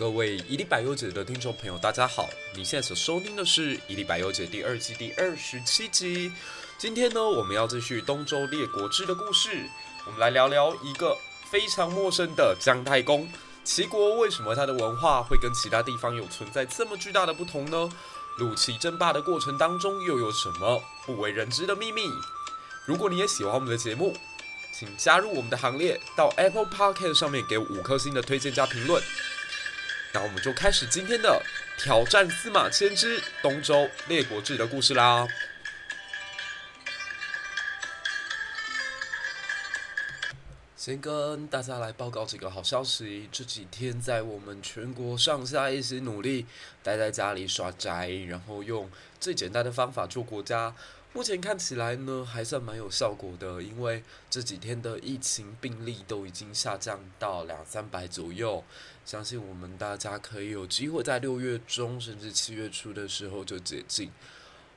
[0.00, 2.26] 各位一粒百忧解的听众朋友，大家好！
[2.56, 6.32] 你现在所收听的是《一粒百忧解》第二季第二十七集。
[6.78, 9.68] 今天呢，我们要继续东周列国志的故事。
[10.06, 11.14] 我们来聊聊一个
[11.50, 13.28] 非常陌生的姜太公。
[13.62, 17.90] 齐国为什么它的文化会跟其他地方有存在这么巨大的不同呢？
[18.38, 22.08] 陆齐争霸的过程当中又有什么不为人知的秘密？
[22.86, 24.16] 如果你也喜欢我们的节目，
[24.72, 29.02] 请加入我们的行列，到 Apple Podcast 上面给五颗星的推荐加评论。
[30.12, 31.42] 那我们就开始今天的
[31.78, 35.26] 挑战司马迁之东周列国志的故事啦。
[40.76, 46.46] 先跟大家来报告几个好消息：这几天在我们全国上下一起努力，
[46.82, 50.74] 待在家里耍宅，然后用最简单的方法做国家。
[51.12, 58.64] 目前看起来呢，还算蛮有效果的，因为这几天的疫情病例都已经下降到两三百左右，
[59.10, 64.08] 相信我们大家可以有机会在六月中甚至七月初的时候就解禁。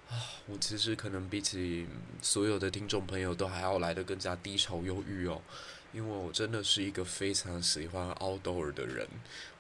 [0.09, 0.17] 啊，
[0.47, 1.85] 我其实可能比起
[2.19, 5.39] 所有的听众朋友都还要来的更加低潮忧郁哦，
[5.91, 9.07] 因为我真的是一个非常喜欢 outdoor 的人，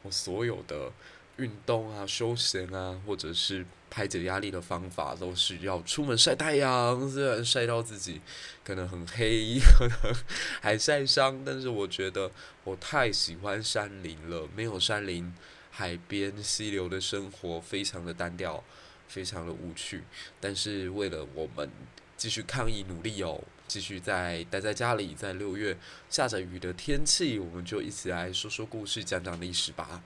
[0.01, 0.91] 我所有的。
[1.37, 7.09] 运动啊，休闲啊，或者是排解压力的方法，都是要出门晒太阳。
[7.09, 8.21] 虽然晒到自己
[8.63, 10.15] 可能很黑，可能
[10.61, 12.29] 还晒伤，但是我觉得
[12.63, 14.47] 我太喜欢山林了。
[14.55, 15.33] 没有山林、
[15.71, 18.63] 海边、溪流的生活，非常的单调，
[19.07, 20.03] 非常的无趣。
[20.39, 21.69] 但是为了我们
[22.15, 25.75] 继续抗疫努力哦，继续在待在家里，在六月
[26.09, 30.03] 下着雨的天气，我们就一起来说说故事，讲讲历史吧。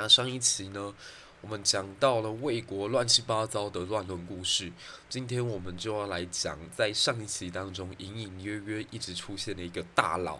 [0.00, 0.94] 那上一期呢，
[1.40, 4.72] 我们讲到了魏国乱七八糟的乱伦故事。
[5.08, 10.38] 今天我们就要来讲，在上一期当中隐隐约约一直出现的一个大佬，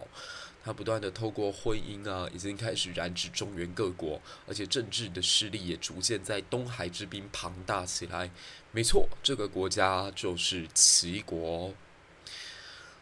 [0.63, 8.31] 他不断的透过婚姻啊，已经开始染指中原各国，而且政治的势力也逐渐在东海之滨庞大起来。
[8.71, 11.73] 没错，这个国家就是齐国。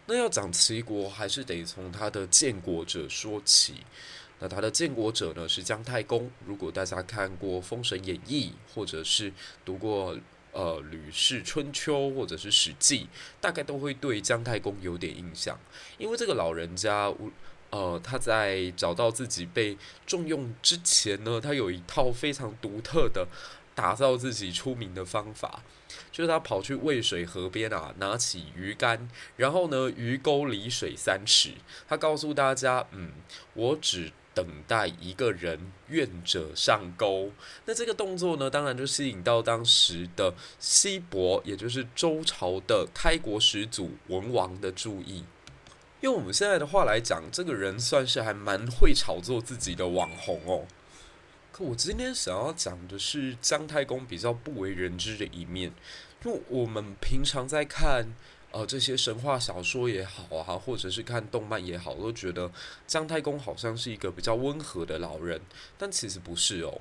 [0.08, 3.76] 那要讲齐国，还是得从他的建国者说起。
[4.40, 6.30] 那他的建国者呢，是姜太公。
[6.46, 9.34] 如果大家看过《封神演义》，或者是
[9.66, 10.16] 读过
[10.52, 13.06] 呃《吕氏春秋》或者是《史记》，
[13.42, 15.58] 大概都会对姜太公有点印象。
[15.98, 17.12] 因为这个老人家，
[17.72, 23.28] 呃，他在找到自己被重用之前呢，他有一套非常独特的
[23.74, 25.64] 打造自己出名的方法，
[26.12, 31.56] 就是他跑去渭水河边啊，拿起鱼竿，然后呢，鱼钩离水三尺，
[31.88, 33.14] 他告诉大家，嗯，
[33.56, 34.12] 我只。
[34.38, 37.32] 等待一个人，愿者上钩。
[37.66, 45.24] 那这个动作呢，当然就吸引到当时的西伯，也就是周朝的开国始祖文王的注意。
[46.02, 50.68] 用我们现在的话来讲，这个人算是还蛮会炒作自己的网红哦。
[51.52, 55.74] 可我今天想要讲的是姜太公比较不为人知的一面，
[56.24, 58.14] 因为我们平常在看。
[58.52, 62.50] 呃，这些神话小说也好啊，或者是看动漫也好，都觉得
[62.88, 65.42] 姜太公好像是一个比较温和的老人，
[65.78, 66.80] 但其实不是哦。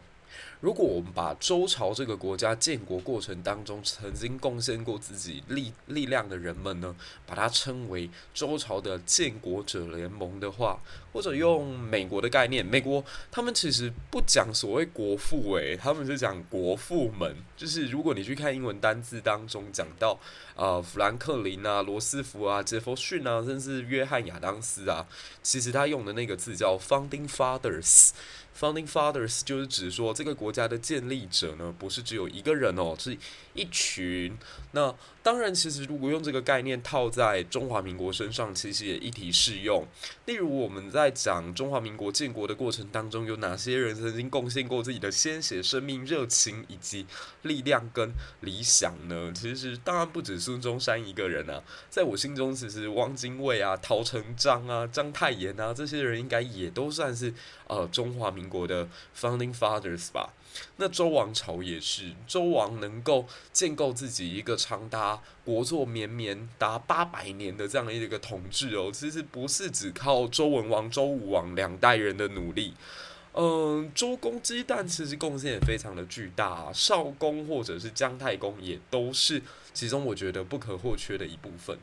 [0.60, 6.94] 如果我们把周朝这个国家建国过程当中曾经贡献过自己力力量的人们呢，
[7.26, 10.78] 把它称为周朝的建国者联盟的话，
[11.16, 17.34] 或者用美国的概念，美国他们其实不讲所谓国父，诶，他们是讲国父们。
[17.56, 20.20] 就是如果你去看英文单字当中讲到，
[20.56, 25.06] 呃，富兰克林啊、罗斯福啊、杰弗逊啊，甚至约翰亚当斯啊，
[25.42, 28.10] 其实他用的那个字叫 Founding Fathers。
[28.58, 33.14] Founding Fathers 就是指说，这个国家的建立者呢，不是只有一个人哦，是
[33.52, 34.34] 一群。
[34.72, 39.86] 那当然，其实如果用这个概念套在中华民国身上，其实也一体适用。
[40.24, 47.06] 例如，我们在在讲中华民国建国的过程当中，有哪些人曾经贡献过自己的鲜血、生命、热情以及
[47.42, 49.32] 力量跟理想呢？
[49.32, 57.32] 其实当然不止孙中山一个人啊，在我心中，其实汪精卫啊、陶成章啊、章太炎啊这些人，应该也都算是
[57.68, 60.32] 呃中华民国的 Founding Fathers 吧。
[60.76, 72.74] 那周王朝也是，周王能够建构自己一个长达国祚绵绵达八百年的这样的一个统治哦，其实不是只靠周文王、周武王两代人的努力，
[73.34, 79.42] 嗯，周公姬旦其实贡献也非常的巨大，少公或者是姜太公也都是
[79.72, 81.78] 其中我觉得不可或缺的一部分。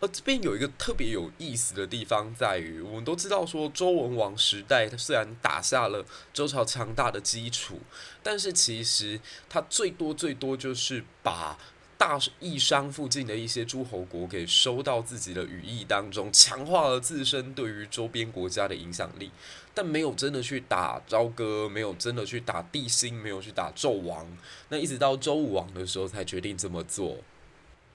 [0.00, 7.78] 而这边有一个特别有意思的地方，在于我们都知道说，周文王时代他虽然打下了周朝强大的基础，
[8.22, 11.58] 但是其实他最多最多就是把
[11.98, 19.30] 大义商附近的一些诸侯国给收到自己的羽翼当中，强化了自身对于周边国家的影响力，
[19.74, 24.26] 但没有真的去打朝歌，没有真的去打帝辛，没有去打纣王。
[24.70, 27.18] 那一直到周武王的时候才决定这么做。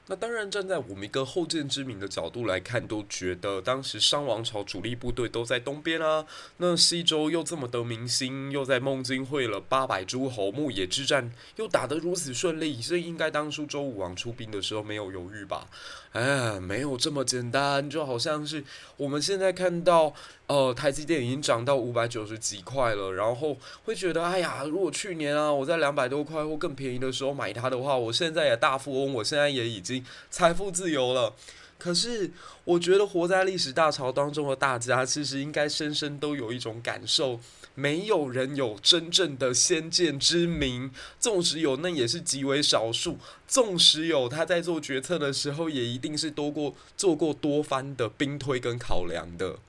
[0.08, 6.24] 那当然，站在我们一个后见之明的角度来看，都觉得当时商王朝主力部队都在东边啊。
[6.58, 15.68] 那西周又这么得民心，又在孟津会了八百诸侯，牧野之战又打得如此顺利，所以应该当初周武王出兵的时候没有犹豫吧？
[16.12, 18.64] 哎，没有这么简单，就好像是
[18.96, 20.14] 我们现在看到，
[20.48, 29.95] 呃，台积电已经涨到五百九十几块了，然后会觉得，哎呀，如果去年啊我在两百多块或更便宜的时候买它的话，我现在也大富翁，我现在也已经
[30.30, 31.34] 财富自由了。
[31.78, 32.32] 可是，
[32.64, 37.40] 我觉得活在历史大潮当中的大家，其实应该深深都有一种感受。
[37.76, 40.90] 没有人有真正的先见之明，
[41.20, 43.18] 纵使有，那也是极为少数。
[43.46, 49.60] 纵使有，他在做决策的时候，也一定是多过做过多番的兵推跟考量的。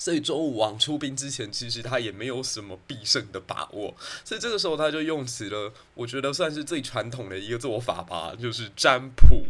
[0.00, 3.94] 所以周武王出兵之前，其实他也没有什么必胜的把握。
[4.24, 9.44] 所以这个时候，他就用起了我觉得算是最传统的一个做法吧，就是占卜。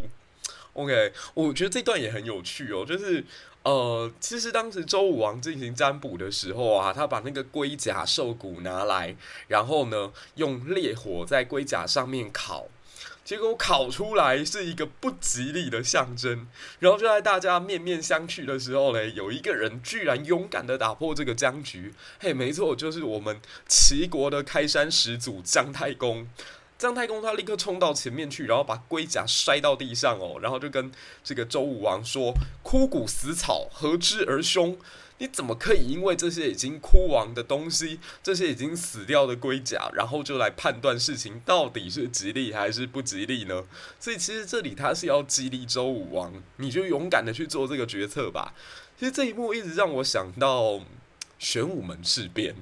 [0.72, 3.24] OK，我觉得这段也很有趣哦，就是。
[3.62, 9.14] 呃，其实当时周武王进行占卜的时候啊，他把那个龟甲兽骨拿来，
[9.48, 12.68] 然后呢，用烈火在龟甲上面烤，
[13.30, 16.48] 结果考出来是一个不吉利的象征。
[16.80, 21.94] 然后就在大家面面相觑的时候嘞，有一个人居然勇敢地打破这个僵局。
[22.18, 26.26] 嘿，没错，就是我们齐国的开山始祖姜太公。
[26.76, 30.90] 姜太公他立刻冲到前面去，然后把龟甲摔到地上哦，然后就跟
[31.22, 32.34] 这个周武王说
[32.64, 34.76] ：“枯骨死草，何之而凶？
[35.20, 43.64] 你怎么可以因为这些已经枯亡的东西，这些已经死掉的龟甲，然后就来判断事情到底是吉利还是不吉利呢？”
[44.00, 48.54] 所以其实这里他是要激励周武王，你就勇敢的去做这个决策吧。
[48.98, 50.80] 其实这一幕一直让我想到
[51.40, 52.54] 玄武门事变。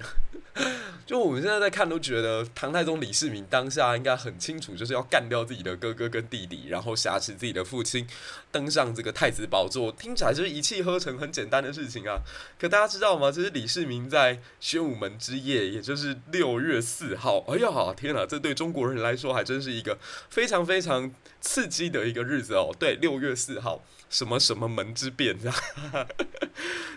[1.07, 8.05] 就我们现在在看，都觉得唐太宗李世民当下应该很清楚，就是要干掉自己的哥哥跟弟弟，然后挟持自己的父亲
[8.51, 12.19] 登上这个太子宝座，听起来就是一气呵成，很简单的事情啊。
[12.59, 13.31] 可大家知道吗？
[13.31, 19.97] 其实李世民在宣武门之夜，也就是六月四号，哎呀，天哪，这对中国人来说还真是一个
[20.29, 22.75] 非常非常刺激的一个日子哦。
[22.79, 25.57] 对，六月四号，什么什么门之变，这样。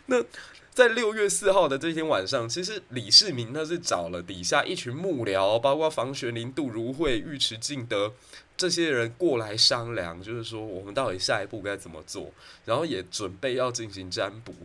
[0.07, 0.23] 那。
[0.73, 8.13] 在六月四号的这天晚上，其实李世民他是找了底下一群幕僚，包括房玄龄、杜如晦、尉迟敬德
[8.55, 12.31] 这些人过来商量，就是说我们到底下一步该怎么做，
[12.63, 14.55] 然后也准备要进行占卜。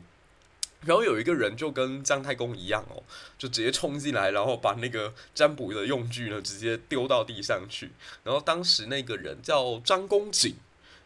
[0.83, 3.03] 然后有一个人就跟姜太公一样哦，
[3.37, 7.91] 就直接冲进来，然后把那个占卜的用具呢直接丢到地上去。
[8.23, 10.55] 然后当时那个人叫张公瑾，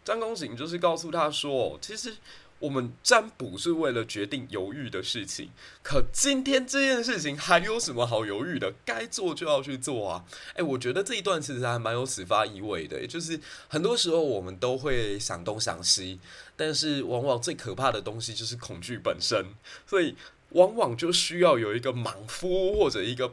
[0.05, 2.17] 张公瑾就是告诉他说，其实。
[2.61, 5.49] 我们占卜是为了决定犹豫的事情，
[5.83, 8.73] 可今天这件事情还有什么好犹豫的？
[8.85, 10.25] 该做就要去做啊！
[10.55, 16.21] 诶，我觉得这一段其实还蛮有启发意味的，也就是很多时候我们都会想东想西，
[16.55, 19.47] 但是往往最可怕的东西就是恐惧本身，
[19.87, 20.15] 所以
[20.51, 23.33] 往往就需要有一个莽夫或者一个。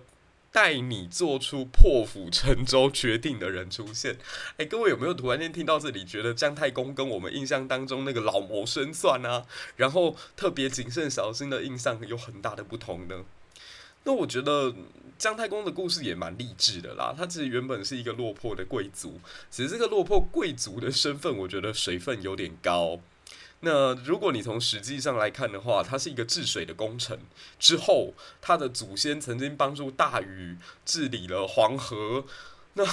[0.58, 4.18] 带你做出破釜沉舟决定的人出现，
[4.58, 9.46] 哎，各位有没有突然间听到这里，觉得姜太公跟我们印象当中那个老谋深算啊，
[9.76, 13.24] 然后特别谨慎小心的印象有很大的不同呢？
[14.06, 14.74] 那我觉得
[15.20, 17.14] 姜太公的故事也蛮励志的啦。
[17.16, 23.00] 他其实原本是一个落魄的贵族，只是这个落魄贵族的身份，我觉得水分有点高。
[23.62, 27.18] 那如果你从实际上来看的话，它是一个治水的工程。
[27.58, 32.26] 之后，他的祖先曾经帮助大禹治理了黄河。
[32.76, 32.86] 那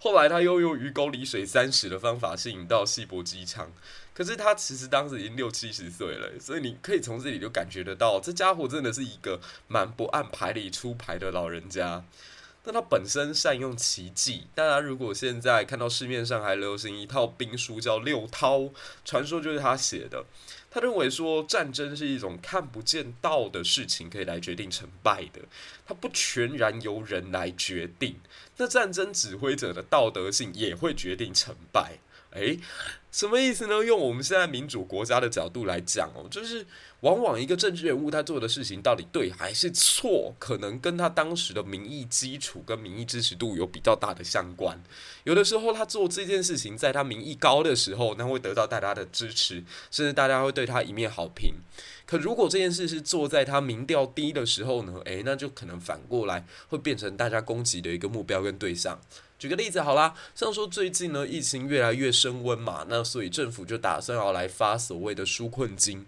[0.00, 3.70] 后来他又用鱼钩离水三尺的方法吸引到西伯机枪。
[4.12, 12.04] 可是他其实当时已经六七十岁了，所以你可以从这里就感觉得到，这家伙真的是一个蛮不按牌理出牌的老人家。
[12.64, 18.60] 那他本身善用奇计，大家如果现在看到市面上还流行一套兵书叫《六韬》，
[19.04, 20.24] 传说就是他写的。
[20.70, 25.42] 他认为说战争是一种看不见道的事情，可以来决定成败的，
[25.84, 28.18] 它不全然由人来决定。
[28.56, 31.98] 那战争指挥者的道德性也会决定成败。
[32.30, 32.58] 诶，
[33.12, 33.84] 什么意思呢？
[33.84, 36.66] 用我们现在民主国家的角度来讲哦，就是
[37.00, 44.82] 往往一个政治人物他做的事情到底对还是错，可能跟他当时的民意基础跟民意支持度有比较大的相关。
[45.24, 51.56] 有的时候他做这件事情，在他民意高的时候，那会得到大家的支持，甚至大家会对他一面好评。
[52.06, 55.00] 可如果这件事是做在他民调低的时候呢？
[55.04, 58.98] 诶，那就可能反过来会变成大家攻击的一个目标跟对象。
[59.42, 66.06] 举个例子好啦，像说最近呢，疫情越来越升温嘛，那所以政府就打算要来发所谓的纾困金。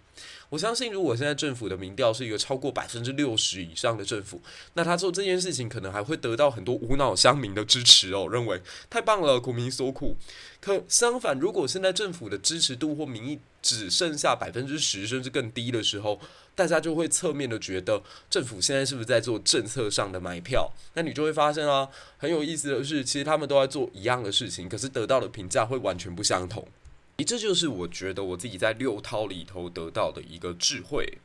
[0.50, 4.40] 我相信，如果现在政府的民调是一个超过百分之六十以上的政府，
[4.74, 10.16] 那他做这件事情可能还会得到很多无脑乡民的支持哦，认为太棒了，苦民所苦。
[10.60, 16.20] 可相反，如果现在政府的支持度或民意只剩下百分之十甚至更低的时候，
[16.54, 20.72] 大家就会侧面的觉得政府现在是不是在做政策上的买票？
[20.94, 26.66] 那你就会发现啊，很有意思的是，其实他们都在做一样的事情，可是得到的评价会完全不相同。
[27.26, 31.18] 这就是我觉得我自己在六韬里头得到的一个智慧。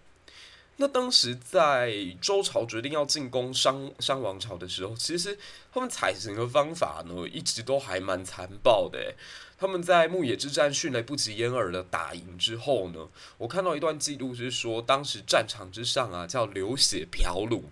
[0.77, 5.37] 那当时在周朝决定要进攻商商王朝的时候，其实
[5.73, 9.13] 他们采行的方法呢，一直都还蛮残暴的。
[9.59, 17.65] 他们在牧野之战迅雷不及掩耳的打赢之后呢，我看到一段记录是说，当时战场之上啊，叫流血漂鲁。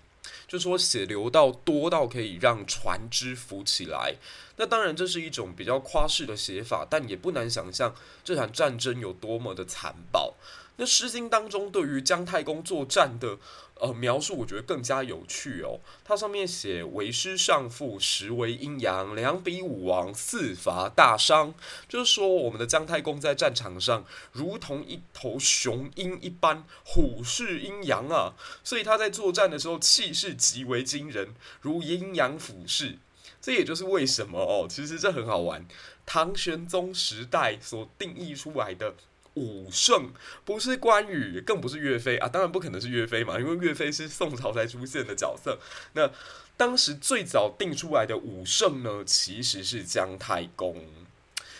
[0.46, 4.16] 就说血流到多到可以让船只浮起来，
[4.58, 10.34] 那当然这是一种比较夸饰的写法，但也不难想象这场战争有多么的残暴。
[10.80, 13.40] 那《诗经》当中对于姜太公作战的
[13.80, 15.80] 呃描述，我觉得更加有趣哦。
[16.06, 21.56] 它上面写：“为师上父，时为阴阳，两比武王，四伐大商。”
[21.90, 28.36] 就是说，我们的姜太公在战场上如同一头雄鹰一般，虎视阴阳啊。
[28.64, 33.00] 所以他在作战的时候气势极为惊人，如阴阳俯视。
[33.48, 35.66] 这也就是为什么哦，其实这很好玩。
[36.06, 38.94] 唐玄宗时代所定义出来的。
[39.36, 40.12] 武圣
[40.44, 42.28] 不是关羽，更不是岳飞啊！
[42.28, 45.60] 当然不可能是岳飞嘛，因为岳飞是宋朝才出现的角色。
[45.94, 46.10] 那
[46.58, 50.84] 当时最早定出来的武圣呢，其实是姜太公。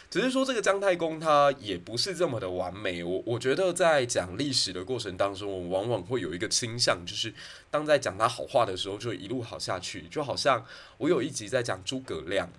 [0.10, 3.04] 只是说这个姜太公他也不是这么的完美。
[3.04, 7.34] 我我觉得在讲历史的过程当中，我们往往会有一个倾向，就是
[7.70, 10.08] 当在讲他好话的时候，就一路好下去。
[10.10, 10.66] 就好像
[10.98, 12.50] 我有一集在讲诸葛亮。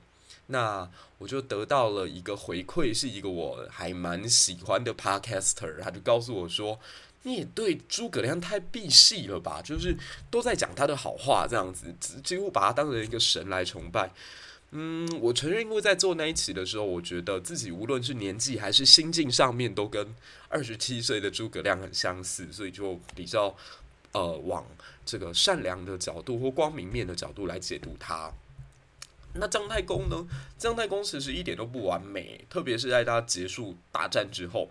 [0.50, 0.88] 那
[1.18, 6.78] 我就得到了一个回馈，是一个我还蛮喜欢的 podcaster，他就告诉我说
[7.24, 9.60] ：“你也对诸葛亮太避戏了吧？
[9.62, 9.94] 就是
[10.30, 14.10] 都在讲他的好话，这样子，几乎把他当成一个神来崇拜。”
[14.70, 20.14] 嗯，我承认，因为在做那一期的时候，我觉得自己无论是年纪还是心境上面，都跟
[20.48, 23.56] 二十七岁的诸葛亮很相似，所以就比较
[24.12, 24.66] 呃往
[25.06, 28.30] 这个善良的角度或光明面的角度来解读他。
[29.34, 30.26] 那姜太公呢？
[30.58, 34.68] 姜太公其实一点都不完美，特别是在他结束大战之后。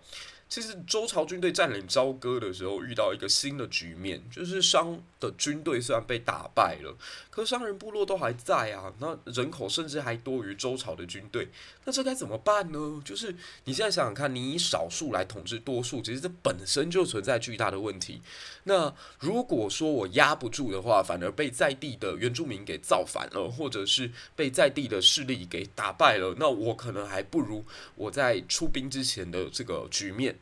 [0.48, 6.96] 其实周朝军队占领朝歌的时候，遇到一个新的局面，就是商的军队虽然被打败了，
[7.28, 11.48] 可商人部落都还在啊，那人口甚至还多于周朝的军队，
[11.84, 13.02] 那这该怎么办呢？
[13.04, 18.22] 就是你现在想想看，你以少数来统治多数，其实这本身就存在巨大的问题。
[18.64, 27.62] 那如果说我压不住的话，反而被在地的原住民给造反了，或者是被在地的势力给打败了，那我可能还不如
[27.96, 30.37] 我在出兵之前的这个局面。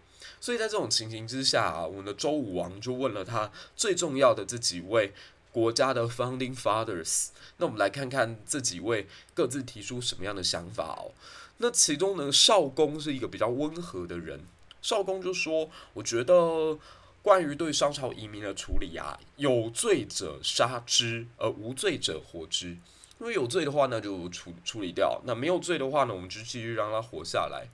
[0.46, 5.12] 所以在这种情形之下啊，我们的周武王就问了他最重要的这几位
[5.50, 7.30] 国家的 founding fathers。
[7.56, 11.10] 那我们来看看这几位各自提出什么样的想法哦。
[11.56, 14.44] 那其中呢，少公是一个比较温和的人。
[14.80, 16.78] 少公就说：“我觉得
[17.22, 22.76] 关于对商朝移民的处理啊，有罪者杀之，而无罪者活之。
[23.18, 27.66] 因为有罪的话呢，就处处理掉；那没有罪的话呢，我们就继续让他活下来。”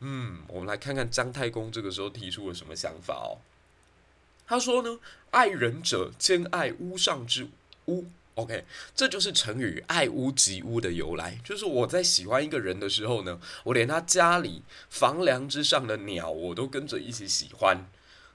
[0.00, 3.38] 嗯，我们来看看姜太公这个时候提出了什么想法哦。
[4.46, 4.98] 他说呢
[5.32, 7.48] ：“爱人者，兼爱屋上之
[7.86, 8.06] 屋。
[8.34, 8.64] ”OK，
[8.94, 11.38] 这就是成语“爱屋及乌”的由来。
[11.44, 17.84] 就是我在喜欢一个人的时候呢，我连他家里房梁之上的鸟，我都跟着一起喜欢。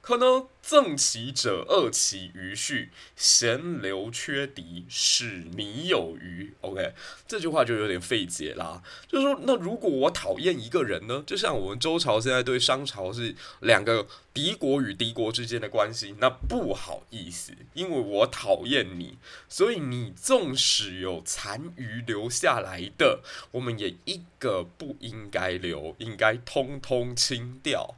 [0.04, 6.54] 可能赠其者，恶其余序，贤流缺敌，使靡有余。
[6.60, 6.94] OK，
[7.26, 8.84] 这句话就有点费解啦。
[9.08, 11.24] 就是说，那如果我讨厌一个人呢？
[11.26, 23.20] 就像我们周朝现在对商朝是两个敌国与敌国之间的关系，那不好意思，因为我讨厌你，所以你纵使有残余留下来的，
[23.52, 27.94] 我们也一个不应该留，应该通通清掉。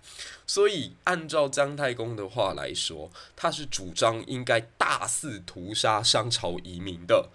[0.45, 7.29] 所以，按照姜太公的话来说，他是主张应该大肆屠杀商朝移民的。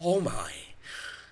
[0.00, 0.52] Oh my！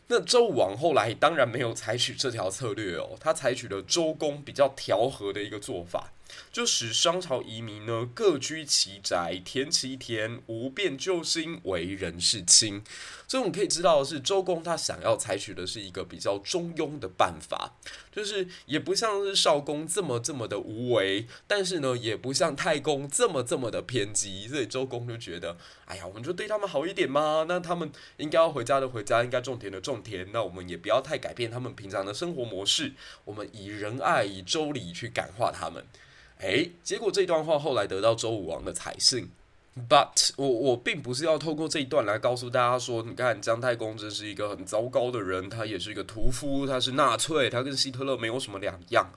[0.06, 6.13] 那周武王后来当然没有采取这条策略哦，他采取了周公比较调和的一个做法。
[6.53, 12.83] 就使商朝遗民呢各居其宅，田其田，无变旧心，为人世亲。
[13.26, 17.73] 所以我们可以知道的是，周公他想要采取的是一个比较中庸的办法，
[18.12, 24.47] 就是也不像是少公这么这么的无为，但是呢，也不像太公这么这么的偏激。
[24.47, 27.47] 所以周公就觉得，哎呀，我们就对他们好一点嘛。
[27.49, 30.31] 那他们应该要回家的回家，应该种田的种田。
[30.31, 32.93] 那我们也不要太改变他们平常的生活模式，
[33.25, 35.85] 我们以仁爱、以周礼去感化他们。
[36.38, 39.31] 诶，结果这段话后来得到周武王的采信。
[39.88, 49.11] But 我我并不是要透过这一段来告诉大家说，你看姜太公真是一个很糟糕的人，他也是一个屠夫，他是纳粹，他跟希特勒没有什么两样。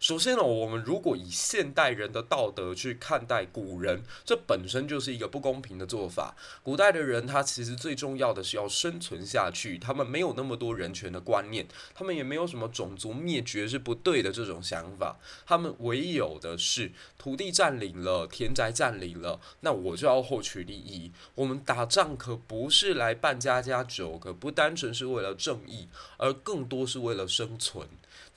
[0.00, 6.36] 首先呢，我们如果以现代人的道德去看待古人，这本身就是一个不公平的做法。
[6.62, 21.10] 古代的人，他其实最重要的是要生存下去，他们没有那么多人权的观念，他们也没有什么种族灭绝是不对的这种想法，他们唯有的是土地占领了，田宅占领了，那我就要获取利益。
[21.34, 25.88] 我们打仗可不是来办家家酒，可不单纯是为了正义，
[26.18, 27.88] 而更多是为了生存。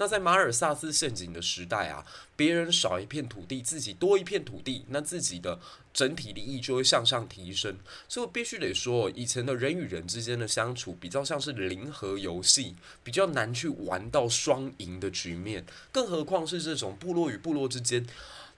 [0.02, 2.04] 那在马尔萨斯陷阱的时代啊，
[2.36, 5.60] 别人少一片土地，自己多一片土地，那自己的
[5.94, 7.78] 整体利益就会向上提升。
[8.10, 18.04] 所以我必须得说，以前的人与人之间的相处比较像是零和游戏，比较难去玩到双赢的局面，更何况是这种部落与部落之间。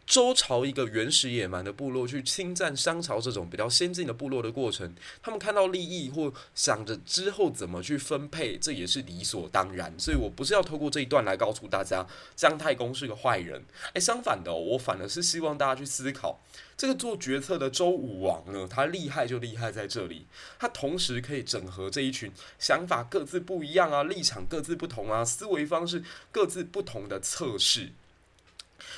[0.06, 9.94] 周朝一个原始野蛮的部落去侵占商朝这种比较先进的部落的过程，他们看到利益或想着之后怎么去分配，这也是理所当然。
[9.98, 12.06] 所以我不是要透过这一段来告诉大家
[12.36, 16.40] 姜太公是个坏人，诶，相反的，我反而是希望大家去思考，
[16.76, 20.28] 这个做决策的周武王呢，他厉害就厉害在这里，
[20.60, 22.30] 他同时可以整合这一群
[22.60, 27.94] 想法各自不一样啊，立场各自不同啊，思维方式各自不同的侧室。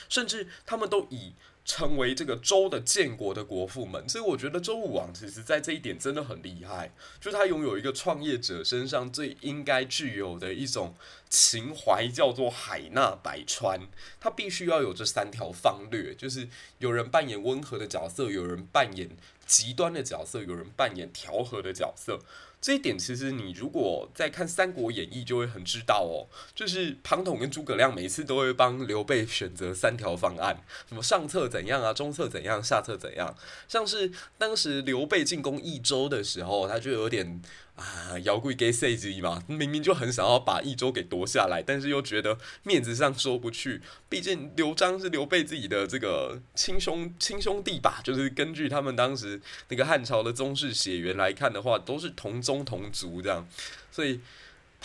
[0.10, 1.34] 甚至他们都已
[1.64, 10.94] 成为这个周的建国的国父们，所以我觉得周武王其实在这一点真的很厉害，就他拥有一个创业者身上最应该具有的一种
[11.28, 13.82] 情怀，叫做海纳百川。
[14.20, 16.48] 他必须要有这三条方略，就是
[16.78, 19.10] 有人扮演温和的角色，有人扮演
[19.48, 22.20] 极端的角色，有人扮演调和的角色。
[22.66, 33.36] 这一点其实你如果在看《三国演义》就会很知道哦，就是庞统跟诸葛亮每次都会帮刘备选择三条方案，什么上策怎样啊，中策怎样，下策怎样。
[33.68, 37.40] 像是当时刘备进攻益州的时候，他就有点。
[37.76, 43.82] 啊，妖怪给设计嘛，明明就很想要把益州给夺下来，但是又觉得面子上说不去。
[44.08, 53.48] 毕竟刘璋是刘备自己的这个亲兄亲兄弟吧，就是根据他们当时那个汉朝的宗室血缘来看的话，都是同宗同族这样，
[53.92, 54.20] 所以。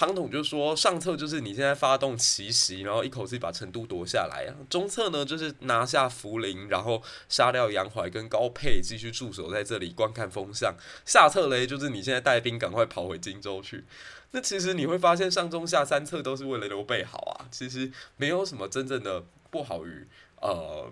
[0.00, 4.56] 庞统就说：“上策就是你现在发动奇袭，然后一口气把成都夺下来啊。
[4.70, 10.74] 中策呢，就是拿下涪陵，然后杀掉杨怀跟高沛，继续驻守在这里观看风向。
[11.04, 13.84] 下策嘞，就是你现在带兵赶快跑回荆州去。
[14.30, 17.44] 那其实你会发现，上中下三策都是为了刘备好啊。
[17.50, 20.06] 其实没有什么真正的不好与
[20.40, 20.90] 呃。”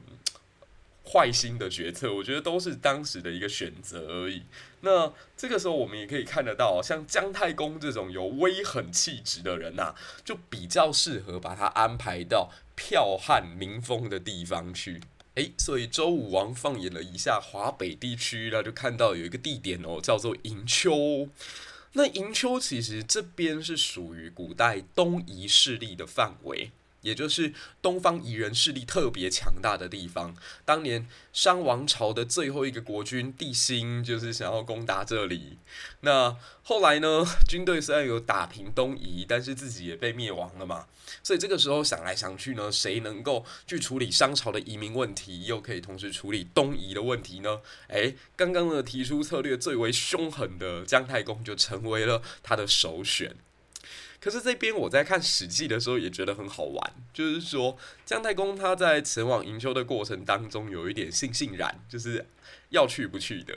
[1.10, 4.42] 坏心的决策，我觉得都是当时的一个选择而已。
[4.80, 15.00] 那这个时候，我们也可以看得到，像姜太公这种有威狠气质的人呐、啊，就比较适合把他安排到剽悍民风的地方去。
[15.34, 21.28] 诶，所以周武王放眼了一下华北地区，他就看到有一个地点哦，叫做营丘。
[21.92, 26.70] 那营丘其实这边是属于古代东夷势力的范围。
[27.02, 30.34] 也就是东方夷人势力特别强大的地方。
[30.64, 35.58] 当年商王朝的最后一个国君帝辛就是想要攻打这里。
[36.00, 40.86] 那后来呢，军队虽然有打平东夷，但是自己也被灭亡了嘛。
[41.22, 47.60] 所以这个时候想来想去呢，谁能够去处理商朝的移民问题，又可以同时处理东夷的问题呢？
[47.88, 53.34] 诶，刚刚呢提出策略最为凶狠的姜太公就成为了他的首选。
[54.20, 62.26] 可是这边我在看《史记》的时候也觉得很好玩，就是说姜太公他在前往营丘的过程当中有一点悻悻然，就是
[62.70, 63.54] 要去不去的。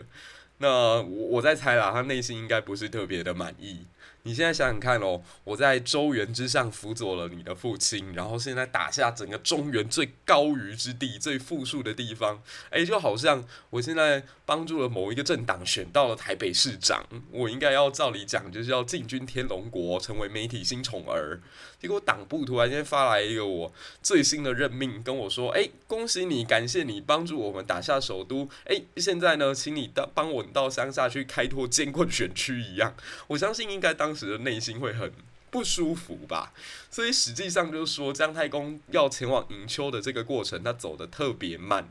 [0.60, 3.86] 那我我在猜啦，他内心应该不是特别的满意。
[4.24, 21.40] 你现在想想看哦，我在周原之上辅佐了你的父亲，然后现在打下整个中原最高于之地、最富庶的地方，诶，就好像我现在帮助了某一个政党选到了台北市长，我应该要照理讲就是要进军天龙国，成为媒体新宠儿。
[21.80, 28.48] 结果党部突然间发来一个我最新的任命，跟我说：“诶，恭喜你，感谢你帮助我们打下首都。
[28.66, 32.94] 诶，现在呢，请你到帮我到乡下去开拓艰困选区一样。”
[33.26, 35.10] 我相信应该当当时的内心会很
[35.50, 36.52] 不舒服吧。
[36.90, 41.88] 所以实际上就是说，姜太公要前往营丘的这个过程，他走的特别慢。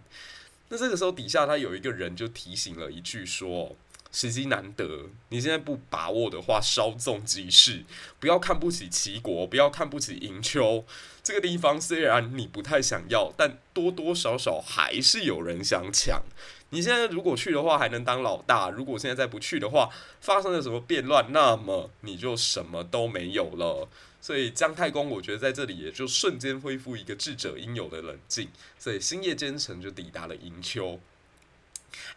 [0.69, 3.75] 那这个时候底下他有一个人就提醒了一句说。
[4.13, 7.85] 时机难得，你现在不把握的话，稍纵即逝。
[8.19, 10.85] 不要看不起齐国，不要看不起营丘
[11.23, 11.81] 这个地方。
[11.81, 16.23] 虽然你不太想要，但多多少少还是有人想抢。
[16.71, 23.89] 你现在如果去的话，还能当老大；如果现在再不去的话，发生了什么变乱，那么你就什么都没有了。
[24.21, 28.49] 所以姜太公，我觉得在这里也就瞬间恢复一个智者应有的冷静。
[28.79, 31.01] 所以星夜兼程就抵达了营丘。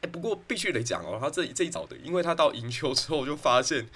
[0.02, 3.88] 哎，不过必须得讲哦，他这这一早的，因为他到营丘之后就发现，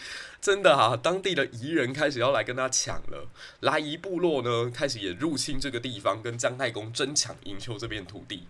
[0.41, 8.47] 真的哈、当地的夷人开始要来跟他抢了，来夷部落呢开始也入侵这个地方，跟姜太公争抢营丘这片土地。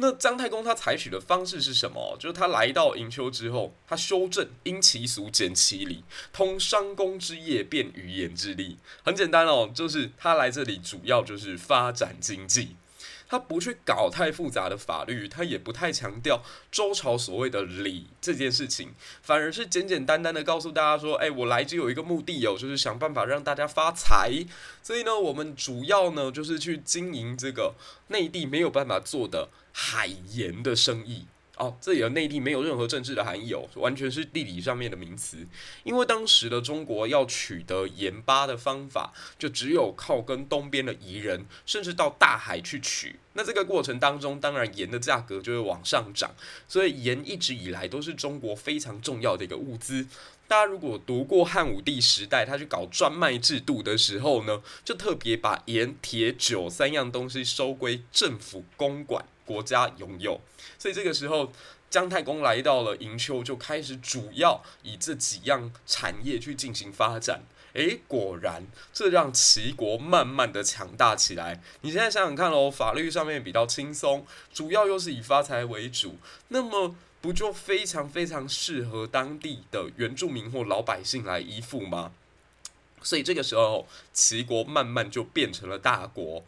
[0.00, 2.16] 那姜太公他采取的方式是什么？
[2.20, 8.78] 就是他来到营丘之后，他修正因其俗简其礼，通商工之业，便语言之利。
[9.02, 12.76] 很简单哦，就是他来这里主要就是发展经济。
[13.28, 24.32] 他不去搞太复杂的法律，他也不太强调周朝所谓的礼这件事情，反而是简简单单的告诉大家说：“哎，我来就有一个目的哦，就是想办法让大家发财。
[24.82, 27.74] 所以呢，我们主要呢就是去经营这个
[28.08, 31.26] 内地没有办法做的海盐的生意。”
[31.58, 35.46] 哦，这里的内地没有任何政治的含义哦，完全是地理上面的名词。
[35.84, 43.16] 因为当时的中国要取得盐巴的方法，就只有靠跟东边的夷人，甚至到大海去取。
[43.34, 46.34] 那这个过程当中，当然盐的价格就会往上涨。
[46.66, 50.06] 所以盐一直以来都是中国非常重要的一个物资。
[50.48, 59.24] 大家如果读过汉武帝时代，他去搞专卖制度的时候呢，就特别把盐、铁、酒三样东西收归政府公管。
[59.48, 60.38] 国家拥有，
[60.78, 61.50] 所以这个时候
[61.88, 67.40] 姜太公来到了营丘，就开始主要以这几样产业去进行发展。
[67.72, 71.62] 诶，果然这让齐国慢慢的强大起来。
[71.80, 76.16] 你现在想想看哦，法律上面比较轻松，主要又是以发财为主，
[76.48, 82.12] 那么不就非常非常适合当地的原住民或老百姓来依附吗？
[83.02, 86.44] 所以这个时候，齐国慢慢就变成了大国。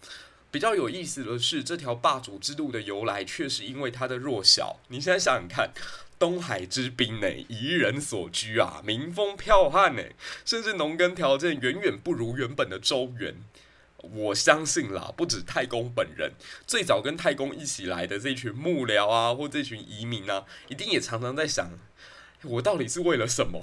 [0.50, 4.80] 比较有意思的是，这条霸主之路的由来，却是因为它的弱小。
[4.88, 5.70] 你现在想想看，
[6.18, 10.02] 东海之滨呢，夷人所居啊，民风剽悍呢，
[10.44, 13.36] 甚至农耕条件远远不如原本的周原。
[13.98, 16.32] 我相信啦，不止太公本人，
[16.66, 21.70] 最早跟太公一起来的这群幕僚啊，或这群移民啊，一定也常常在想，
[22.42, 23.62] 我到底是为了什么？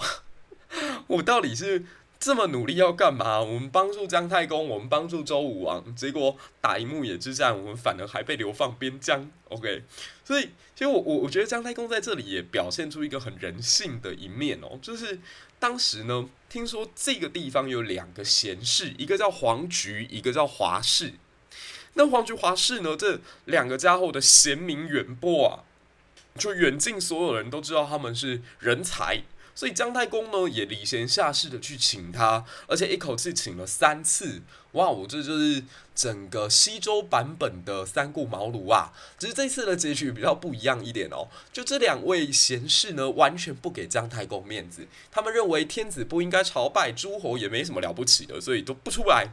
[1.07, 1.85] 我到底是？
[2.19, 3.39] 这么努力要干嘛？
[3.39, 9.29] 我们帮助姜太公，我们帮助周武王，结果打赢牧野之战，我们反而还被流放边疆。
[9.49, 9.83] OK，
[10.25, 15.19] 所以其实我我我觉得姜太公在这里也表现出一个很人性的一面哦，就是
[15.59, 21.13] 当时呢，听说这个地方有两个贤士，一个叫黄菊，一个叫华氏。
[21.93, 25.63] 那黄菊、华氏呢，这两个家伙的贤名远播啊，
[26.35, 29.23] 就远近所有人都知道他们是人才。
[29.57, 34.43] 所以姜太公呢也礼贤下士的去请他，而且一口气请了三次。
[34.73, 35.63] 哇，我这就是
[35.95, 38.93] 整个西周版本的三顾茅庐啊！
[39.17, 41.27] 只是这次的结局比较不一样一点哦。
[41.51, 49.29] 就这两位贤士呢，完全不给姜太公面子，他们认为天子不应该朝拜诸侯，也没什么了不起的，所以都不出来。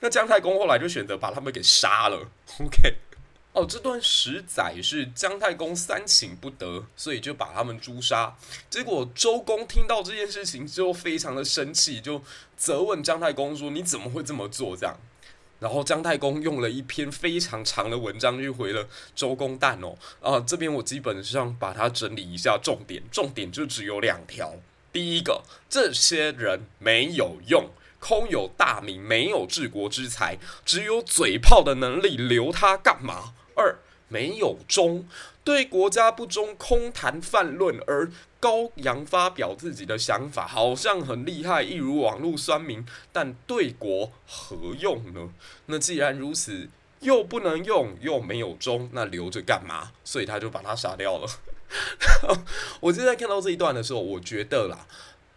[0.00, 2.30] 那姜太公后来就选择把他们给杀了。
[2.60, 2.94] OK。
[3.52, 8.36] 哦，这段史载是姜太公三请不得，所以就把他们诛杀。
[8.70, 12.22] 结果周公听到这件事情之后，非常的生气，就
[12.56, 14.96] 责问姜太公说：“你怎么会这么做？”这样，
[15.58, 19.96] 然后姜太公用了一篇非常长的文章去回了周公旦哦。
[20.20, 24.54] 啊，这边我基本上把它整理一下重点，重点就只有两条。
[24.92, 27.68] 第一个，这些人没有用，
[28.00, 33.34] 空有大名，没有治国之才，只有嘴炮的能力，留他干嘛？
[33.54, 33.76] 二
[34.08, 35.06] 没有忠，
[35.44, 45.28] 对国家不忠，空谈泛论而高扬发表自己的想法，好像很厉害，一如网络酸民，但对国何用呢？
[45.66, 49.92] 那既然如此，又不能用，又没有忠，那留着干嘛？
[50.04, 51.28] 所以他就把他杀掉了。
[52.80, 54.86] 我现在看到这一段的时候，我觉得啦，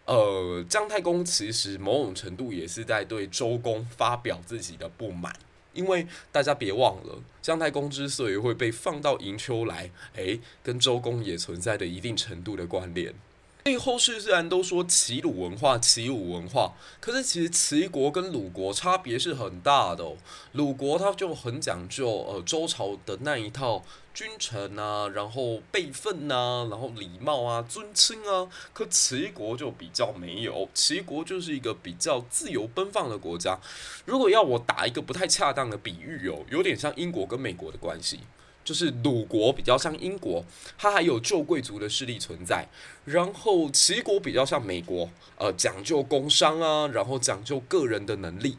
[0.05, 5.33] 呃，姜太公其实某种程度也是在对周公发表自己的不满。
[5.73, 13.13] 因为大家别忘了，姜太公之所以会被放到营丘来，诶，跟周公也存在着一定程度的关联。
[13.63, 20.17] 所以后世虽然都说齐鲁文化，齐鲁文化，可是其实齐国跟鲁国差别是很大的哦。
[20.53, 23.83] 鲁国它就很讲究呃周朝的那一套
[24.15, 28.49] 君臣啊，然后辈分啊，然后礼貌啊，尊亲啊。
[28.73, 33.59] 可齐国就比较没有，齐国就是一个比较自由奔放的国家。
[34.05, 38.21] 如果要我打一个不太恰当的比喻哦，有点像英国跟美国的关系。
[38.63, 40.43] 就是鲁国比较像英国，
[40.77, 42.65] 它还有旧贵族的势力存在；
[43.05, 48.57] 然后齐国比较像美国，呃，讲究工商啊，然后讲究个人的能力。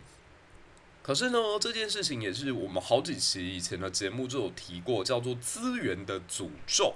[1.02, 6.94] 可是呢，这件事情也是我们好几期以前的节目就有提过，叫做资源的诅咒。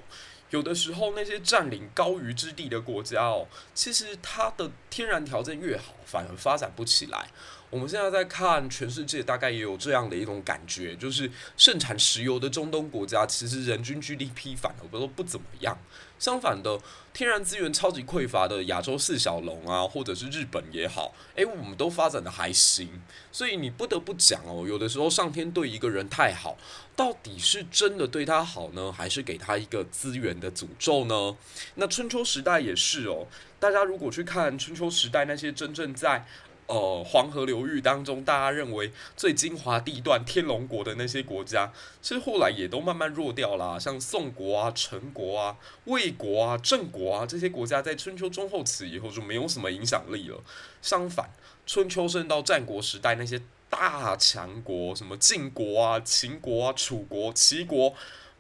[0.51, 7.29] 有的时候，那些占领高于之地的国家哦，其实它的天然条件越好，反而发展不起来。
[7.71, 15.77] 我们现在在看全世界，大概也有这样的一种感觉，就是盛产石油的中东国家，其实人均 GDP 反而都不怎么样。
[16.19, 16.81] 相反的，
[17.13, 22.89] 天然资源超级匮乏的亚洲四小龙啊，或者是日本也好，诶，我们都发展的还行。
[23.31, 26.57] 所以你不得不讲哦，有的时候上天对一个人太好，
[26.95, 31.37] 到底是真的对他好呢，还是给他一个资源的诅咒呢？
[31.75, 33.27] 那春秋时代也是哦，
[33.61, 36.25] 大家如果去看春秋时代那些真正在
[36.67, 43.79] 呃，黄河流域当中，大家认为最精华地段天龙国的那些国家，其实后来也都慢慢弱掉了。
[43.79, 50.43] 像宋国啊、陈国啊、魏国啊、郑国啊这些国家，在春秋中后期以后就没有什么影响力了。
[50.83, 51.31] 相反，
[51.67, 57.95] 春秋甚至到战国时代，那些大强国，什么晋国啊、秦国啊、楚国、齐国。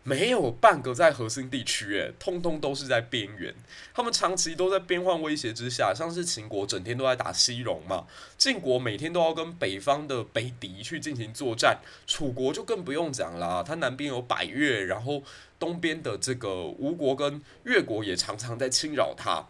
[0.09, 3.53] 没有半个在核心地区，诶，通通都是在边缘。
[3.92, 8.07] 他们长期都在边患威胁之下，像是秦国整天都在打西戎嘛，
[8.38, 15.25] 晋国每天都要跟北方的北狄去进行作战，楚国就更不用讲啦，它南边有百越，然后
[15.59, 19.49] 东边的这个吴国跟越国也常常在侵扰它。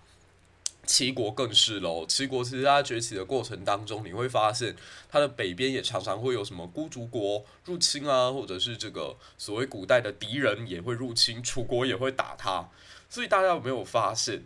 [0.87, 4.77] 齐国更是喽，齐国其实它崛起的过程当中，你会发现
[5.11, 12.69] 它的北边也常常会有什么孤竹国入侵啊，或者是这个所谓古代的敌人也会入侵，楚国也会打它。
[13.11, 14.45] 所以大家有没有发现，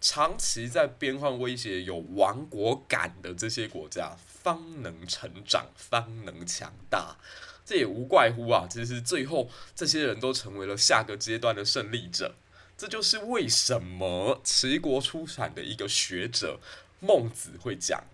[0.00, 7.16] 长期在边患威胁、有亡国感的这些国家，方能成长，方能强大？
[7.64, 12.34] 这也无怪乎啊，其实最后这些人都成为了下个阶段的胜利者。
[12.80, 16.58] 这就是为什么齐国出产的一个学者
[16.98, 18.04] 孟子会讲：“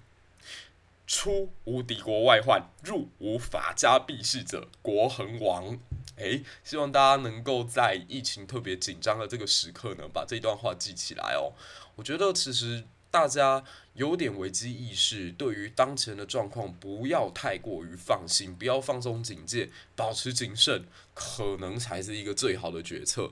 [1.06, 5.78] 出无敌国外患，入无法家避世者，国恒亡。”
[6.18, 11.52] 诶，希望大家能够在疫情特别紧张的这个时刻呢，把这段话记起来哦。
[11.94, 13.62] 我觉得其实大家
[13.94, 23.30] 有点危机意识，对于当前的状况不要太过于放心，不要放松警戒，保持谨慎，可能才是一个最好的决策。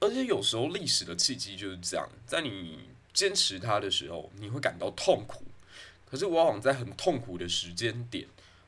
[0.00, 2.78] 而且有时候历史的契机就是这样，在你
[3.12, 5.42] 坚持它的时候，你会感到痛苦，
[6.04, 8.26] 可是往往在很痛苦的时间点，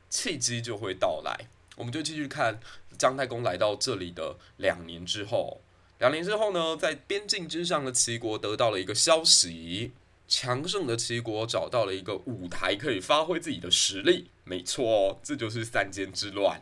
[0.09, 1.45] 契机就会到来。
[1.75, 2.59] 我们就继续看
[2.97, 5.61] 姜太公来到这里的两年之后，
[5.99, 9.91] 两年之后呢，在边境之上的齐国得到了一个消息，
[10.27, 14.29] 强盛的齐国找到了一个舞台可以发挥自己的实力。
[14.43, 16.61] 没错，这就是三监之乱。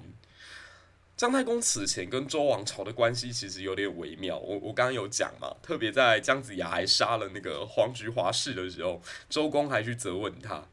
[1.17, 10.65] 姜太公此前跟周王朝的关系其实有点微妙，我我刚刚有讲嘛，特别在姜子牙还杀了那个黄菊华氏的时候，周公还去责问他。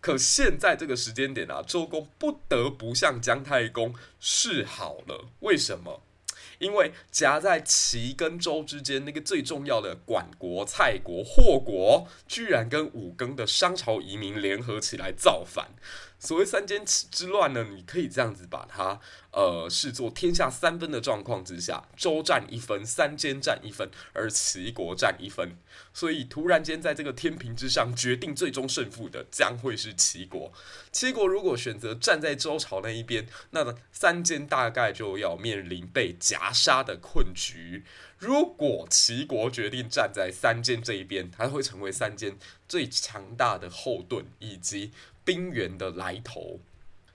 [0.00, 5.28] 可现在这个时间点啊，周公不得不向姜太公示好了。
[5.40, 6.02] 为什么？
[6.58, 15.72] 因为夹在齐跟周之间那个最重要的管国、蔡国、霍国，居然跟五更的商朝移民联合起来造反。
[16.22, 19.00] 所谓三监之乱呢，你可以这样子把它
[19.32, 25.56] 呃视作天下三分的状况之下，周占一分，三监占一分，而齐国占一分。
[25.92, 30.52] 所以突然间在这个天平之上决定最终胜负的将会是齐国。
[30.92, 37.82] 齐国如果选择站在周朝那一边，那么三监大概就要面临被夹杀的困局。
[38.18, 44.92] 如果齐国决定站在三监这一边，它会成为三监最强大的后盾以及
[45.24, 46.60] 兵源的来头。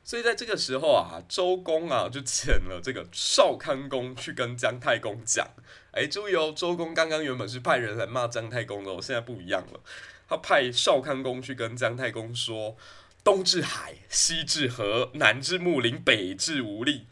[0.04, 5.46] 所以在这个时候啊，周公啊就遣了这个少康公去跟姜太公讲
[5.92, 9.82] ：“哎，注意哦，周公刚刚原本是派人来骂姜太公的，现在不一样了，
[10.30, 12.78] 他派少康公去跟姜太公说：
[13.24, 17.06] 东至海，西至河，南至穆陵，北至无力，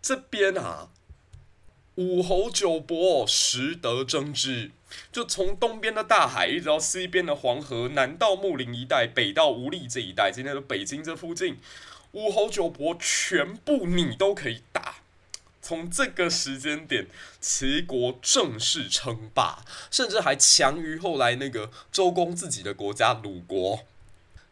[0.00, 0.90] 这边啊。”
[1.96, 4.70] 五侯九伯，实得争之。
[5.12, 11.58] 就从东边的大海，一直到西边的黄河，南到穆林一带，北到无力这一带，今天的北京这附近，
[12.12, 14.96] 五侯九伯全部你都可以打。
[15.62, 17.06] 从这个时间点，
[17.40, 23.84] 齐国正式称霸，甚至还强于后来那个周公自己的国家鲁国。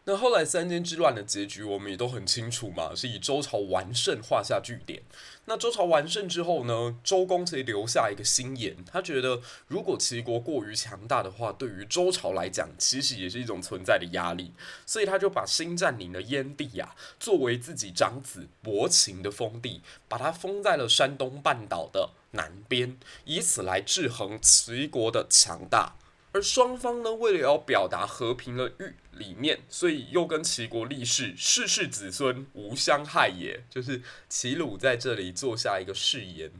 [0.09, 5.03] 那后来三监之乱的结局，我们也都很清楚嘛，是以周朝完胜画下句点。
[5.45, 14.51] 那周朝完胜之后呢，周公其实留下一个心眼，他觉得如果齐国过于强大的话，对于周朝来讲，其实也是一种存在的压力，
[14.83, 25.93] 所以他就把新占领的燕地呀、啊，作为自己长子伯禽的封地，把它封在了山东半岛的南边，以此来制衡齐国的强大。
[26.31, 33.63] 而双方呢，为了要表达和平的欲理念，所以又跟齐国立誓，世世子孙无相害也。
[33.69, 36.51] 就是齐鲁在这里做下一个誓言。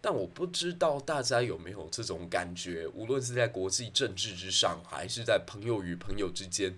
[0.00, 6.76] 但我不知道大家有没有这种感觉，无论是在国际政治之上，还是在朋友与朋友之间，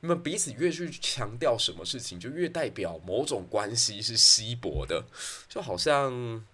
[0.00, 5.04] 你们彼此越去强调什么事情，就越代表某种关系是稀薄的，
[5.48, 6.44] 就好像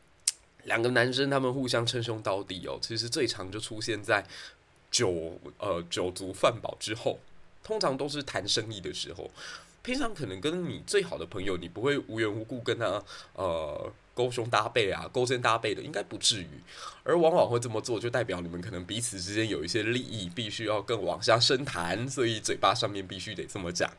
[0.64, 4.26] 两个男生他们互相称兄道弟哦，其实最常就出现在。
[4.90, 7.18] 酒呃酒足饭饱之后，
[7.62, 9.30] 通常都是谈生意的时候。
[9.80, 16.48] 平常可能跟你最好的朋友，你不会无缘无故跟他呃勾胸搭背啊、勾肩搭背的，应该不至于。
[17.04, 23.90] 而往往会这么做，就代表你们可能彼此之间有一些利益，必须要更往下深谈，所以嘴巴上面必须得这么讲。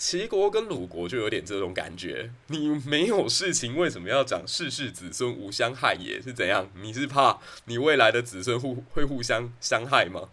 [0.00, 6.22] 齐国跟鲁国就有点这种感觉，你没有事情，为什么要讲世世子孙无相害也？
[6.22, 6.70] 是怎样？
[6.80, 10.30] 你是怕你未来的子孙互会互相伤害吗？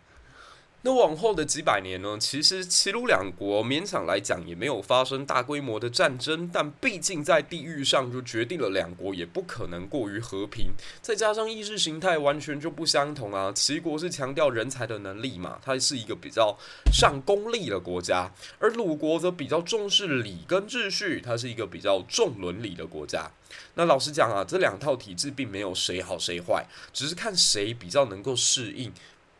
[0.88, 2.18] 那往后的几百年呢？
[2.18, 10.72] 其实齐鲁两国勉强来讲也没有发生大规模的战争，但毕竟在地域上就决定了两国也不可能过于和平。
[11.02, 13.52] 再加上意识形态完全就不相同啊！
[13.52, 16.58] 齐国是强调人才的能力嘛，它是一个比较
[16.90, 23.30] 上功利的国家，而鲁国则比较重视礼跟秩序，它是一个比较重伦理的国家。
[23.74, 28.94] 那老实讲啊，这两套体制并没有谁好谁坏，只是看谁比较能够适应。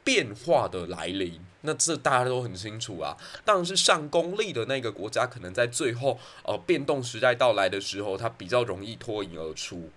[0.08, 3.18] 变化的来临，那这大家都很清楚啊。
[3.44, 9.90] 当然是上功利的那个国家，可能在最后呃变动时代到来的时候，它比较容易脱颖而出。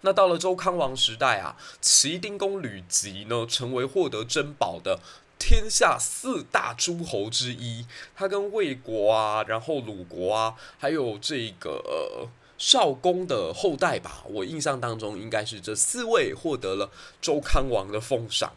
[0.00, 4.98] 那到了周康王时代啊，齐丁公吕吉呢，成为获得珍宝的
[5.38, 7.86] 天下四大诸侯之一。
[8.16, 16.90] 他跟魏国啊，然后鲁国啊，还有这个呃少公的后代吧，我印象当中应该是这四位获得了
[17.22, 18.52] 周康王的封赏。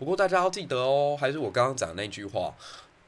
[0.00, 2.54] 不过大家要记得哦，还是我刚刚讲那句话，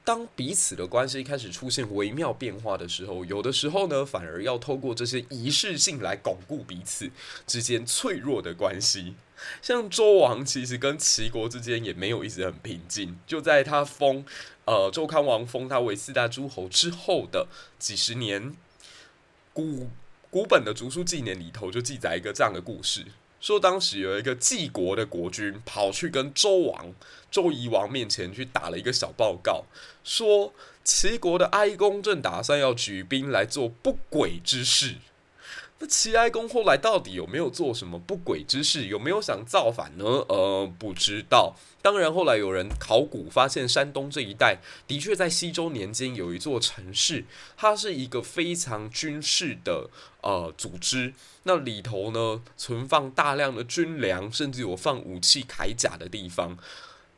[0.04, 7.10] 当彼此的关系开始出现微妙变化的时候，有的时候呢，反而要透过这些仪式性来巩固彼此
[7.46, 9.14] 之间脆弱的关系。
[9.62, 14.22] 像周王其实跟齐国之间也没有一直很平静，就在他封
[14.66, 18.54] 呃周康王封他为四大诸侯之后的几十年，
[19.54, 19.88] 古
[20.28, 23.06] 古本的《竹书纪年》里头就记载一个这样的故事。
[23.42, 26.94] 说当时有一个晋国的国君跑去跟周王
[27.28, 29.64] 周夷王面前去打了一个小报告，
[30.04, 34.94] 说齐国的哀公正打算要举兵来做不轨之事。
[35.82, 38.86] 那齐哀公后来到底有没有做什么不轨之事？
[38.86, 40.04] 有没有想造反呢？
[40.28, 41.56] 呃，不知道。
[41.82, 47.24] 当然，后来有人考古发现，山东这一带的确在西周年间有一座城市，
[47.56, 49.90] 它是一个非常军事的
[50.20, 51.14] 呃组织。
[51.42, 56.56] 那里头呢，存放大量的军粮，甚至有放武器铠甲的地方。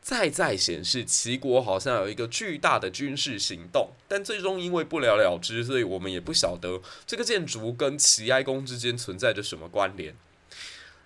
[0.05, 10.15] 再再显示齐国好像有一个巨大的军事行动，但最终因为不了了之，所以我们也不晓得这个建筑跟齐哀公之间存在着什么关联。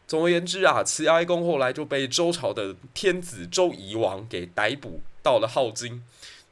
[0.05, 6.03] 总而言之啊，齐哀公后来就被周朝的天子周夷王给逮捕到了镐京。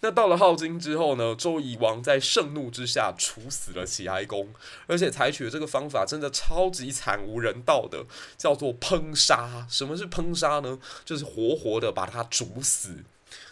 [0.02, 4.54] 那到了镐京之后呢，周夷王在盛怒之下处死了齐哀公，
[4.86, 8.06] 而且采取的这个方法真的超级惨无人道的，
[8.38, 9.66] 叫做烹杀。
[9.70, 10.78] 什么是烹杀呢？
[11.04, 13.04] 就是活活的把他煮死。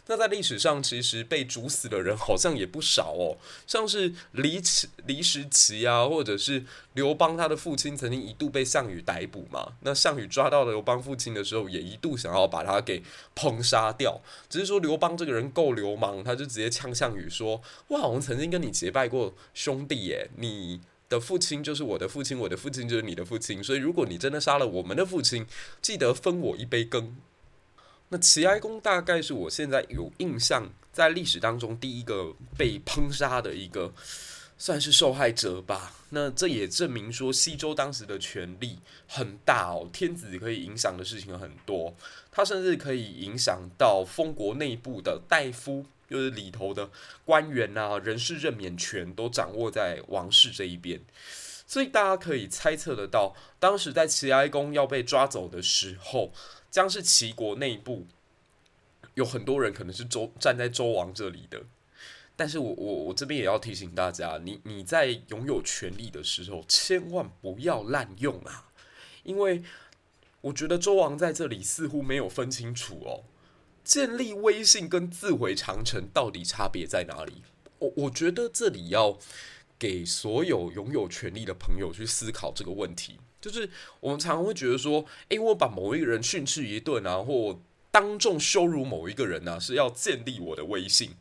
[0.07, 6.63] 那在历史上，其实被煮死的人好像也不少哦，像是李齿、李石奇啊，或者是
[6.93, 9.73] 刘邦他的父亲，曾经一度被项羽逮捕嘛。
[9.81, 13.01] 那项羽抓到了刘邦父亲的时候，也一度想要把他给
[13.35, 14.21] 烹杀掉。
[14.47, 25.47] 只是说刘邦这个人够流氓，他就直接呛项羽说：“哇，我曾经跟你结拜过兄弟耶，你的父亲就是我的父亲，我的父亲就是你的父亲，所以如果你真的杀了我们的父亲，
[25.81, 27.15] 记得分我一杯羹。”
[28.09, 33.91] 那齐哀公大概是我现在有印象，在历史当中第一个被烹杀的一个，
[34.57, 35.91] 算是受害者吧。
[36.09, 41.93] 那这也证明说，西周当时的权力很大哦，天子可以影响的事情很多，
[42.31, 46.89] 他甚至可以影响到封国内部的大夫，就是里头的
[47.25, 51.01] 官员啊，人事任免权都掌握在王室这一边。
[51.67, 56.31] 所以大家可以猜测得到，当时在齐哀公要被抓走的时候，
[56.75, 58.05] 将是齐国内部
[59.13, 61.63] 有很多人可能是周站在周王这里的。
[62.35, 68.67] 但是我我我这边也要提醒大家，你你在拥有权力的时候，千万不要滥用啊！
[69.23, 69.63] 因为
[70.41, 73.23] 我觉得周王在这里似乎没有分清楚哦，
[73.85, 77.43] 建立威信跟自毁长城到底差别在哪里？
[77.79, 79.17] 我我觉得这里要
[79.79, 83.17] 给所有拥有权力的朋友去思考这个问题。
[83.52, 83.69] 就是
[84.00, 87.60] 我们常常会觉得说，诶，我把某一个人训斥一顿啊，或
[87.91, 91.12] 当众羞辱某一个人啊，是要建立我的威信。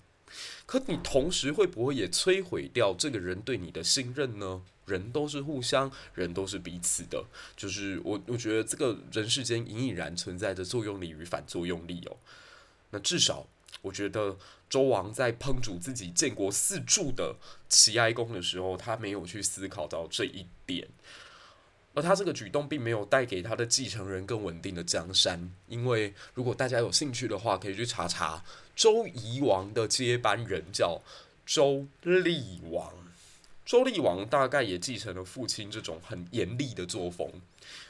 [0.67, 4.63] 可你同时会不会也摧毁掉这个人对你的信任呢？
[4.87, 7.25] 人都是互相，人都是彼此的。
[7.57, 12.17] 就是我，我觉得这个人世间隐隐然存在着作用力与反作用力哦。
[12.91, 13.47] 那至少，
[13.83, 14.37] 我觉得
[14.69, 17.37] 周王在烹煮自己建国四柱的
[17.69, 20.89] 齐哀公的时候，他没有去思考到这一点。
[21.95, 31.01] 而他这个举动并没有带给他的继承人更稳定的江山，因为如果大家有兴趣的话，可以去查查周夷王的接班人叫
[31.47, 32.93] 周厉王。
[33.65, 37.29] 周厉王大概也继承了父亲这种很严厉的作风。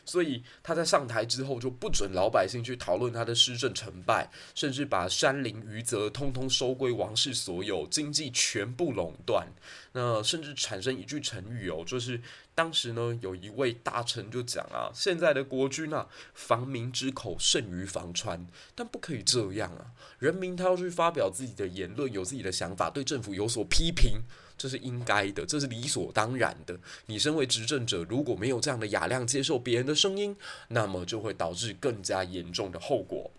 [0.05, 9.49] 所以他在上台之后，就不准老百姓去讨论他的施政成败，甚至把山林渔泽通通收归王室所有，经济全部垄断。
[9.93, 12.21] 那甚至产生一句成语哦，就是
[12.55, 18.47] 当时呢有一位大臣就讲啊，现在的国君啊，防民之口胜于防川，
[18.77, 24.21] 但不可以这样啊，人民他要去发表自己的言论，有自己的想法，对政府有所批评。
[24.57, 26.79] 这是应该的，这是理所当然的。
[27.07, 30.37] 你身为执政者，如果没有这样的雅量接受别人的声音，
[30.69, 33.31] 那么就会导致更加严重的后果。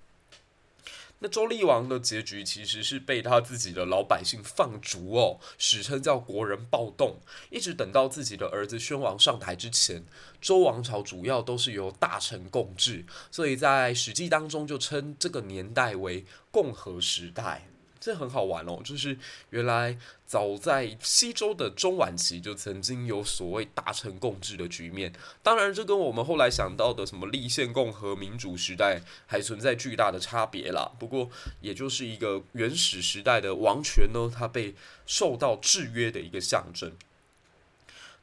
[1.20, 7.20] 那周厉王的结局其实是被他自己的老百姓放逐哦，史称叫国人暴动。
[7.49, 10.03] 一直等到自己的儿子宣王上台之前，
[10.41, 17.70] 周王朝主要都是由大臣共治，所以在《史记》当中就称这个年代为共和时代。
[17.97, 19.18] 这很好玩哦，就是
[19.49, 19.97] 原来
[20.36, 25.14] 早在西周的中晚期就曾经有所谓大臣共治的局面。
[25.42, 30.92] 当然，这跟我们后来想到的什么立宪共和民主时代还存在巨大的差别啦。
[31.00, 31.30] 不过，
[31.62, 34.76] 也就是一个原始时代的王权呢，它被
[35.06, 36.92] 受到制约的一个象征。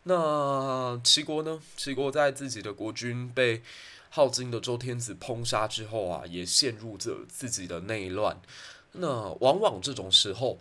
[0.02, 1.62] 那齐国呢？
[1.78, 3.62] 齐国在自己的国君被
[4.10, 8.38] 好金的周天子烹杀之后啊，也陷入着自己的内乱。
[8.92, 10.58] 那往往这种时候，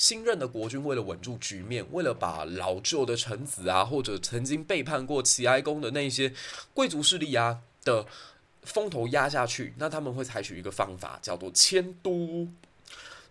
[0.00, 6.32] 新任的国君为了稳住局面，为了把老旧的臣子啊，或者曾经背叛过齐哀公的那些
[6.72, 8.06] 贵族势力啊的
[8.62, 12.48] 风头压下去，那他们会采取一个方法，叫做迁都。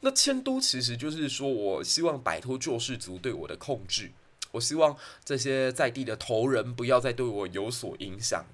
[0.01, 4.11] 那迁都其实就是说，我希望摆脱旧世族对我的控制，
[4.51, 4.95] 我希望
[5.25, 8.45] 这些在地的头人不要再对我有所影响。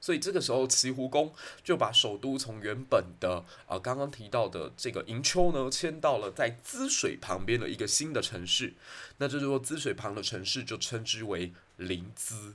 [0.00, 1.32] 所以这个时候，齐桓公
[1.62, 8.72] 就把首都从原本的啊刚刚提到的这个营丘呢，迁到了在淄水旁边的一个新的城市。
[9.18, 12.54] 那这座淄水旁的城市就称之为临淄。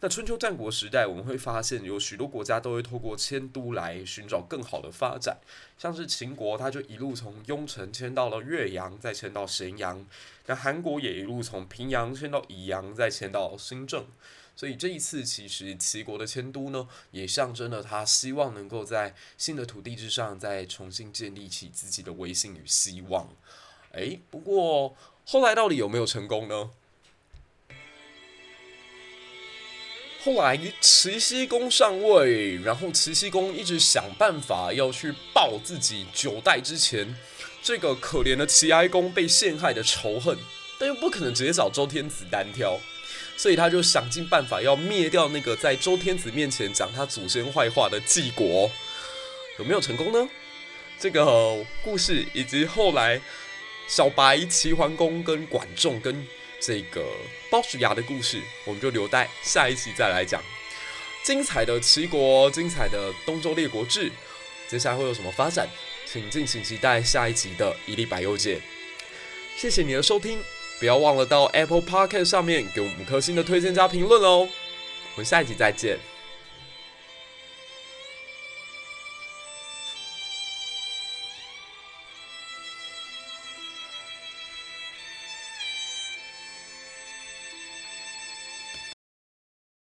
[0.00, 5.38] 那春秋战国时代，我们会发现有许多国家都会透过迁都来寻找更好的发展。
[5.78, 10.04] 像是秦国，它就一路从雍城迁到了岳阳，再迁到咸阳。
[10.46, 14.04] 那韩国也一路从平阳迁到宜阳，再迁到新郑。
[14.60, 23.26] 所以这一次，其实齐国的迁都呢，也象征了他希望能够在新的土地之上，再重新建立起自己的威信与希望。
[23.92, 24.94] 哎，不过
[25.24, 26.72] 后来到底有没有成功呢？
[30.22, 37.16] 后来齐僖公上位，然后齐僖公一直想办法要去报自己九代之前
[37.62, 40.36] 这个可怜的齐哀公被陷害的仇恨，
[40.78, 42.78] 但又不可能直接找周天子单挑。
[43.40, 48.70] 所以他就想尽办法要灭掉那个在周天子面前讲他祖先坏话的季国，
[49.58, 50.28] 有没有成功呢？
[50.98, 53.18] 这个故事以及后来
[53.88, 56.26] 小白齐桓公跟管仲跟
[56.60, 57.02] 这个
[57.50, 60.42] 鲍叔牙的故事，我们就留待下一期再来讲。
[61.24, 64.12] 精彩的齐国，精彩的东周列国志，
[64.68, 65.66] 接下来会有什么发展？
[66.04, 68.60] 请敬请期待下一集的一历百忧解。
[69.56, 70.38] 谢谢你的收听。
[70.80, 74.48] 不要忘了到 Apple Podcast 上面给我们五颗星的推荐加评论哦！
[75.14, 75.98] 我们下一集再见。